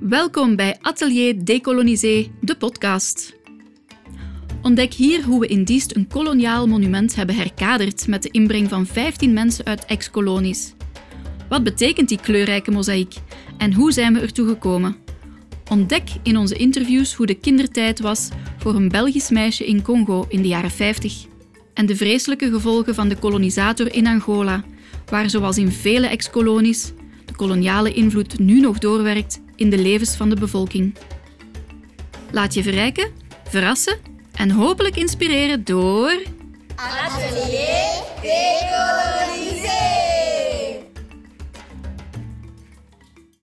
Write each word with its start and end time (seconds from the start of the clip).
Welkom 0.00 0.56
bij 0.56 0.78
Atelier 0.80 1.44
Decolonisé, 1.44 2.30
de 2.40 2.56
podcast. 2.56 3.36
Ontdek 4.62 4.92
hier 4.92 5.24
hoe 5.24 5.40
we 5.40 5.46
in 5.46 5.64
Diest 5.64 5.96
een 5.96 6.08
koloniaal 6.08 6.66
monument 6.66 7.14
hebben 7.14 7.36
herkaderd 7.36 8.06
met 8.06 8.22
de 8.22 8.30
inbreng 8.30 8.68
van 8.68 8.86
15 8.86 9.32
mensen 9.32 9.64
uit 9.64 9.84
ex-kolonies. 9.84 10.74
Wat 11.48 11.62
betekent 11.62 12.08
die 12.08 12.20
kleurrijke 12.20 12.70
mozaïek 12.70 13.14
en 13.58 13.74
hoe 13.74 13.92
zijn 13.92 14.14
we 14.14 14.20
ertoe 14.20 14.48
gekomen? 14.48 14.96
Ontdek 15.70 16.08
in 16.22 16.36
onze 16.36 16.56
interviews 16.56 17.14
hoe 17.14 17.26
de 17.26 17.38
kindertijd 17.38 18.00
was 18.00 18.28
voor 18.58 18.74
een 18.74 18.88
Belgisch 18.88 19.30
meisje 19.30 19.66
in 19.66 19.82
Congo 19.82 20.26
in 20.28 20.42
de 20.42 20.48
jaren 20.48 20.70
50 20.70 21.26
en 21.74 21.86
de 21.86 21.96
vreselijke 21.96 22.50
gevolgen 22.50 22.94
van 22.94 23.08
de 23.08 23.16
kolonisator 23.16 23.94
in 23.94 24.06
Angola, 24.06 24.64
waar 25.06 25.30
zoals 25.30 25.58
in 25.58 25.72
vele 25.72 26.06
ex-kolonies 26.06 26.92
de 27.24 27.34
koloniale 27.36 27.92
invloed 27.92 28.38
nu 28.38 28.60
nog 28.60 28.78
doorwerkt 28.78 29.40
in 29.60 29.70
de 29.70 29.78
levens 29.78 30.16
van 30.16 30.28
de 30.28 30.36
bevolking. 30.36 30.94
Laat 32.30 32.54
je 32.54 32.62
verrijken, 32.62 33.12
verrassen 33.48 33.98
en 34.34 34.50
hopelijk 34.50 34.96
inspireren 34.96 35.64
door. 35.64 36.22
Atelier. 36.76 37.69